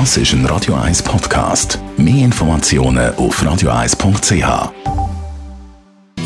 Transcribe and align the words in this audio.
Das 0.00 0.16
ist 0.16 0.32
ein 0.32 0.44
Radio 0.46 0.74
1 0.74 1.04
Podcast. 1.04 1.78
Mehr 1.96 2.24
Informationen 2.24 3.14
auf 3.14 3.40
radio1.ch. 3.40 4.72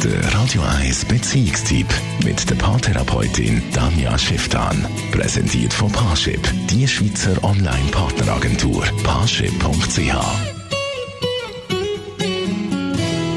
Der 0.03 0.35
Radio 0.35 0.63
1 0.81 1.05
Beziehungstyp 1.05 1.87
mit 2.25 2.49
der 2.49 2.55
Paartherapeutin 2.55 3.63
Danja 3.75 4.17
Schifftan. 4.17 4.87
Präsentiert 5.13 5.75
von 5.75 5.93
Paarship, 5.93 6.41
die 6.71 6.89
Schweizer 6.89 7.45
Online-Partneragentur. 7.45 8.85
Paarship.ch. 9.05 10.15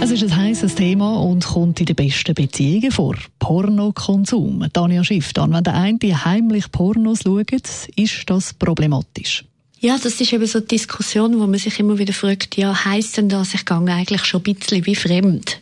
Es 0.02 0.12
ist 0.12 0.24
ein 0.24 0.34
heißes 0.34 0.76
Thema 0.76 1.20
und 1.20 1.46
kommt 1.46 1.82
in 1.82 1.88
den 1.88 1.98
besten 1.98 2.34
Beziehungen 2.36 2.92
vor. 2.92 3.18
Pornokonsum. 3.40 4.66
Tanja 4.72 5.04
Schifftan, 5.04 5.52
wenn 5.52 5.66
der 5.66 5.74
eine 5.74 6.24
heimlich 6.24 6.72
Pornos 6.72 7.24
schaut, 7.24 7.52
ist 7.52 8.30
das 8.30 8.54
problematisch. 8.54 9.44
Ja, 9.84 9.98
das 9.98 10.22
ist 10.22 10.32
eben 10.32 10.46
so 10.46 10.60
eine 10.60 10.68
Diskussion, 10.68 11.40
wo 11.40 11.48
man 11.48 11.58
sich 11.58 11.80
immer 11.80 11.98
wieder 11.98 12.14
fragt, 12.14 12.56
ja, 12.56 12.86
heisst 12.86 13.18
denn 13.18 13.30
das, 13.30 13.56
ich 13.56 13.66
gehe 13.66 13.78
eigentlich 13.78 14.26
schon 14.26 14.44
ein 14.46 14.54
bisschen 14.54 14.86
wie 14.86 14.94
fremd? 14.94 15.60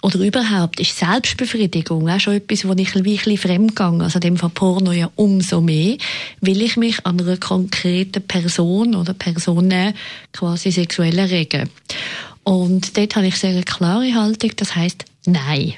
Oder 0.00 0.20
überhaupt, 0.20 0.80
ist 0.80 0.96
Selbstbefriedigung 0.96 2.08
auch 2.08 2.18
schon 2.18 2.36
etwas, 2.36 2.66
wo 2.66 2.72
ich 2.72 2.96
ein 2.96 3.02
bisschen 3.02 3.36
fremd 3.36 3.76
gehe? 3.76 4.00
Also 4.00 4.18
dem 4.18 4.38
Fall 4.38 4.48
Porno 4.48 4.92
ja 4.92 5.10
umso 5.14 5.60
mehr, 5.60 5.98
will 6.40 6.62
ich 6.62 6.78
mich 6.78 7.04
an 7.04 7.20
einer 7.20 7.36
konkreten 7.36 8.22
Person 8.22 8.94
oder 8.94 9.12
Personen 9.12 9.92
quasi 10.32 10.70
sexuell 10.70 11.18
erregen. 11.18 11.68
Und 12.44 12.96
dort 12.96 13.14
habe 13.14 13.26
ich 13.26 13.36
sehr 13.36 13.50
eine 13.50 13.64
klare 13.64 14.14
Haltung, 14.14 14.52
das 14.56 14.74
heißt 14.74 15.04
nein. 15.26 15.74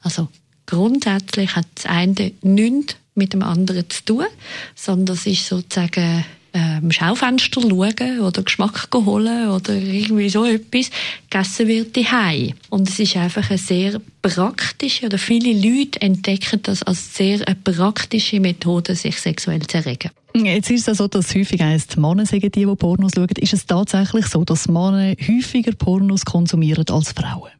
Also 0.00 0.28
grundsätzlich 0.64 1.54
hat 1.54 1.66
das 1.74 1.84
eine 1.84 2.32
nichts 2.40 2.96
mit 3.14 3.34
dem 3.34 3.42
anderen 3.42 3.90
zu 3.90 4.02
tun, 4.06 4.26
sondern 4.74 5.16
es 5.16 5.26
ist 5.26 5.46
sozusagen 5.46 6.24
ähm, 6.56 6.90
Schaufenster 6.90 7.60
schauen 7.60 8.20
oder 8.20 8.42
Geschmack 8.42 8.88
holen 8.94 9.50
oder 9.50 9.74
irgendwie 9.74 10.30
so 10.30 10.44
etwas, 10.46 10.90
gegessen 11.28 11.68
wird 11.68 11.94
die 11.96 12.06
Und 12.70 12.88
es 12.88 12.98
ist 12.98 13.16
einfach 13.16 13.50
eine 13.50 13.58
sehr 13.58 14.00
praktische, 14.22 15.06
oder 15.06 15.18
viele 15.18 15.52
Leute 15.52 16.00
entdecken 16.00 16.60
das 16.62 16.82
als 16.82 17.14
sehr 17.14 17.46
eine 17.46 17.56
praktische 17.56 18.40
Methode, 18.40 18.94
sich 18.94 19.20
sexuell 19.20 19.66
zu 19.66 19.78
erregen. 19.78 20.10
Jetzt 20.34 20.70
ist 20.70 20.88
es 20.88 20.98
so, 20.98 21.08
dass 21.08 21.34
häufig 21.34 21.60
heisst, 21.60 21.96
Männer 21.96 22.26
sagen 22.26 22.50
die, 22.50 22.64
die 22.64 22.76
Pornos 22.76 23.12
schauen. 23.14 23.38
Ist 23.38 23.52
es 23.52 23.66
tatsächlich 23.66 24.26
so, 24.26 24.44
dass 24.44 24.68
Männer 24.68 25.14
häufiger 25.28 25.72
Pornos 25.72 26.24
konsumieren 26.24 26.84
als 26.90 27.12
Frauen? 27.12 27.50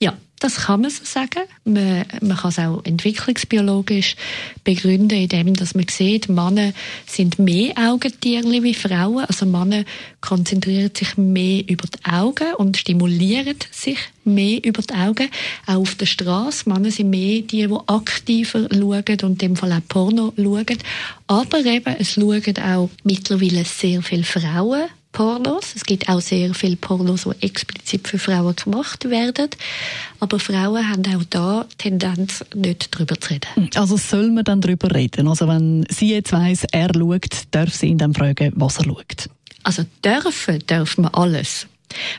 Ja, 0.00 0.14
das 0.42 0.56
kann 0.56 0.80
man 0.80 0.90
so 0.90 1.04
sagen. 1.04 1.44
Man, 1.64 2.04
man 2.20 2.36
kann 2.36 2.50
es 2.50 2.58
auch 2.58 2.84
entwicklungsbiologisch 2.84 4.16
begründen, 4.64 5.18
indem 5.18 5.54
dass 5.54 5.74
man 5.74 5.86
sieht, 5.88 6.28
Männer 6.28 6.72
sind 7.06 7.38
mehr 7.38 7.72
Augentiere 7.78 8.62
wie 8.62 8.74
Frauen. 8.74 9.24
Also 9.24 9.46
Männer 9.46 9.84
konzentrieren 10.20 10.90
sich 10.94 11.16
mehr 11.16 11.62
über 11.68 11.86
die 11.86 12.10
Augen 12.10 12.54
und 12.54 12.76
stimulieren 12.76 13.56
sich 13.70 13.98
mehr 14.24 14.64
über 14.64 14.82
die 14.82 14.94
Augen. 14.94 15.28
Auch 15.66 15.76
auf 15.76 15.94
der 15.94 16.06
Straße. 16.06 16.68
Männer 16.68 16.90
sind 16.90 17.10
mehr 17.10 17.42
die, 17.42 17.66
die 17.66 17.76
aktiver 17.86 18.68
schauen 18.72 19.04
und 19.22 19.22
in 19.22 19.38
dem 19.38 19.56
Fall 19.56 19.72
auch 19.72 19.88
Porno 19.88 20.32
schauen. 20.36 20.78
Aber 21.28 21.64
eben, 21.64 21.96
es 21.98 22.12
schauen 22.12 22.58
auch 22.58 22.90
mittlerweile 23.04 23.64
sehr 23.64 24.02
viele 24.02 24.24
Frauen 24.24 24.88
Pornos. 25.12 25.74
Es 25.76 25.84
gibt 25.84 26.08
auch 26.08 26.20
sehr 26.20 26.54
viele 26.54 26.76
Pornos, 26.76 27.24
die 27.24 27.46
explizit 27.46 28.08
für 28.08 28.18
Frauen 28.18 28.56
gemacht 28.56 29.08
werden. 29.08 29.50
Aber 30.20 30.38
Frauen 30.38 30.88
haben 30.88 31.04
auch 31.14 31.24
da 31.28 31.66
Tendenz, 31.78 32.44
nicht 32.54 32.94
darüber 32.94 33.20
zu 33.20 33.30
reden. 33.30 33.70
Also 33.74 33.96
soll 33.96 34.30
man 34.30 34.44
dann 34.44 34.60
darüber 34.60 34.94
reden? 34.94 35.28
Also 35.28 35.46
wenn 35.48 35.86
sie 35.90 36.12
jetzt 36.12 36.32
weiss, 36.32 36.64
er 36.72 36.90
schaut, 36.94 37.44
darf 37.50 37.74
sie 37.74 37.88
ihn 37.88 37.98
dann 37.98 38.14
fragen, 38.14 38.52
was 38.56 38.78
er 38.78 38.84
schaut? 38.84 39.28
Also 39.62 39.84
dürfen, 40.04 40.62
darf 40.66 40.98
man 40.98 41.12
alles. 41.14 41.66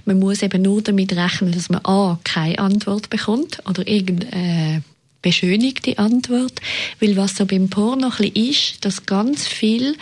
Man 0.06 0.20
muss 0.20 0.44
eben 0.44 0.62
nur 0.62 0.82
damit 0.82 1.14
rechnen, 1.14 1.52
dass 1.52 1.70
man 1.70 1.84
A, 1.84 2.20
keine 2.24 2.60
Antwort 2.60 3.10
bekommt 3.10 3.58
oder 3.68 3.88
irgendeine 3.88 4.84
beschönigte 5.22 5.98
Antwort. 5.98 6.54
Weil 7.00 7.18
was 7.18 7.36
so 7.36 7.46
beim 7.46 7.70
Porno 7.70 8.08
ein 8.08 8.12
bisschen 8.12 8.36
ist, 8.36 8.86
dass 8.86 9.06
ganz 9.06 9.48
viel 9.48 9.96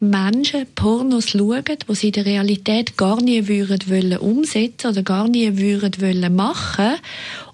Menschen 0.00 0.64
Pornos 0.76 1.30
schauen, 1.30 1.64
die 1.66 1.94
sie 1.96 2.06
in 2.08 2.12
der 2.12 2.26
Realität 2.26 2.96
gar 2.96 3.20
nie 3.20 3.48
würden 3.48 3.90
wollen 3.90 4.18
umsetzen 4.18 4.92
oder 4.92 5.02
gar 5.02 5.26
nie 5.26 5.58
würden 5.58 6.00
wollen 6.00 6.36
machen 6.36 6.94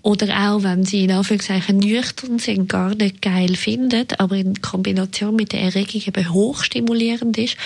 oder 0.05 0.51
auch, 0.51 0.63
wenn 0.63 0.85
sie 0.85 1.05
in 1.05 1.13
Anführungszeichen 1.13 1.79
nüchtern 1.79 2.39
sind, 2.39 2.69
gar 2.69 2.95
nicht 2.95 3.23
geil 3.23 3.57
finden, 3.57 4.05
aber 4.19 4.37
in 4.37 4.61
Kombination 4.61 5.35
mit 5.35 5.53
der 5.53 5.63
Erregung 5.63 6.03
eben 6.07 6.31
hochstimulierend 6.31 7.39
ist. 7.39 7.57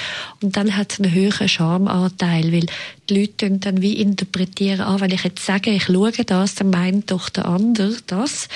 Und 0.41 0.57
dann 0.57 0.77
hat 0.77 0.93
es 0.93 1.01
einen 1.01 1.13
höheren 1.13 1.49
Schamanteil, 1.49 2.53
weil 2.53 2.67
die 3.11 3.21
Leute 3.21 3.51
dann 3.51 3.83
wie 3.83 3.95
interpretieren, 3.95 4.83
ah, 4.83 5.01
wenn 5.01 5.11
ich 5.11 5.25
jetzt 5.25 5.45
sage, 5.45 5.71
ich 5.71 5.87
schaue 5.87 6.13
das, 6.13 6.55
dann 6.55 6.71
meint 6.71 7.11
doch 7.11 7.29
der 7.29 7.47
andere 7.47 7.97
das. 8.07 8.49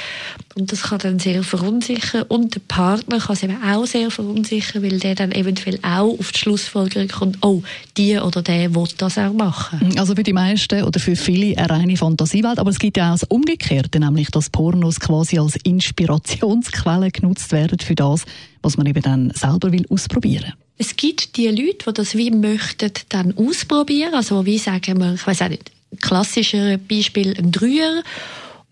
Und 0.54 0.70
das 0.70 0.82
kann 0.82 1.00
dann 1.00 1.18
sehr 1.18 1.42
verunsichern. 1.42 2.22
Und 2.28 2.54
der 2.54 2.60
Partner 2.60 3.18
kann 3.18 3.34
es 3.34 3.42
eben 3.42 3.64
auch 3.64 3.86
sehr 3.86 4.12
verunsichern, 4.12 4.84
weil 4.84 5.00
der 5.00 5.16
dann 5.16 5.32
eventuell 5.32 5.80
auch 5.82 6.16
auf 6.20 6.30
die 6.30 6.38
Schlussfolgerung 6.38 7.08
kommt, 7.08 7.38
oh, 7.42 7.62
die 7.96 8.16
oder 8.16 8.42
der 8.42 8.76
will 8.76 8.84
das 8.96 9.18
auch 9.18 9.32
machen. 9.32 9.98
Also 9.98 10.14
für 10.14 10.22
die 10.22 10.32
meisten 10.32 10.84
oder 10.84 11.00
für 11.00 11.16
viele 11.16 11.58
eine 11.58 11.70
reine 11.70 11.96
Fantasiewelt, 11.96 12.60
aber 12.60 12.70
es 12.70 12.78
gibt 12.78 12.96
ja 12.96 13.08
auch 13.08 13.18
das 13.18 13.24
Umgekehrte 13.24 13.71
Umgekehrte, 13.72 14.00
nämlich 14.00 14.30
dass 14.30 14.50
Pornos 14.50 15.00
quasi 15.00 15.38
als 15.38 15.56
Inspirationsquelle 15.56 17.10
genutzt 17.10 17.52
werden 17.52 17.78
für 17.78 17.94
das, 17.94 18.24
was 18.60 18.76
man 18.76 18.86
eben 18.86 19.02
dann 19.02 19.32
selber 19.34 19.72
will 19.72 19.86
ausprobieren. 19.88 20.52
Es 20.76 20.94
gibt 20.96 21.36
die 21.36 21.48
Leute, 21.48 21.86
die 21.86 21.94
das 21.94 22.14
wie 22.14 22.30
möchten 22.30 22.92
dann 23.08 23.36
ausprobieren, 23.36 24.14
also 24.14 24.44
wie 24.44 24.58
sagen 24.58 24.98
wir, 24.98 25.14
ich 25.14 25.26
weiß 25.26 25.42
auch 25.42 25.48
nicht, 25.48 25.70
klassischer 26.00 26.76
Beispiel 26.76 27.34
ein 27.38 27.50
Dreier 27.50 28.02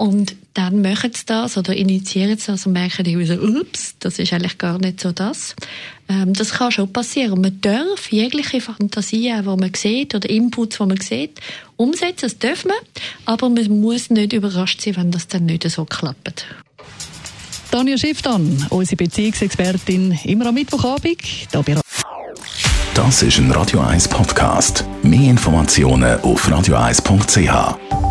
und 0.00 0.34
dann 0.54 0.80
machen 0.80 1.10
sie 1.14 1.26
das 1.26 1.58
oder 1.58 1.76
initiieren 1.76 2.38
sie 2.38 2.46
das 2.46 2.64
und 2.64 2.72
merken 2.72 3.04
irgendwie 3.04 3.26
so, 3.26 3.34
ups, 3.34 3.96
das 3.98 4.18
ist 4.18 4.32
eigentlich 4.32 4.56
gar 4.56 4.78
nicht 4.78 4.98
so 4.98 5.12
das. 5.12 5.54
Ähm, 6.08 6.32
das 6.32 6.54
kann 6.54 6.72
schon 6.72 6.90
passieren. 6.90 7.38
Man 7.42 7.60
darf 7.60 8.10
jegliche 8.10 8.62
Fantasien, 8.62 9.42
die 9.42 9.46
man 9.46 9.74
sieht 9.74 10.14
oder 10.14 10.30
Inputs, 10.30 10.78
die 10.78 10.86
man 10.86 10.98
sieht, 11.02 11.38
umsetzen. 11.76 12.22
Das 12.22 12.38
darf 12.38 12.64
man. 12.64 12.78
Aber 13.26 13.50
man 13.50 13.80
muss 13.82 14.08
nicht 14.08 14.32
überrascht 14.32 14.80
sein, 14.80 14.96
wenn 14.96 15.10
das 15.10 15.28
dann 15.28 15.44
nicht 15.44 15.68
so 15.68 15.84
klappt. 15.84 16.46
Tanja 17.70 17.98
Schifftan, 17.98 18.66
unsere 18.70 18.96
Beziehungsexpertin, 18.96 20.18
immer 20.24 20.46
am 20.46 20.54
Mittwochabend. 20.54 21.20
Das 22.94 23.22
ist 23.22 23.36
ein 23.36 23.50
Radio 23.50 23.80
1 23.80 24.08
Podcast. 24.08 24.82
Mehr 25.02 25.28
Informationen 25.28 26.18
auf 26.22 26.48
radio1.ch. 26.48 28.09